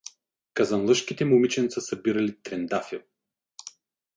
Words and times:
Казанлъшките 0.53 1.25
момиченца 1.25 1.81
събирали 1.81 2.41
трендафил. 2.41 2.99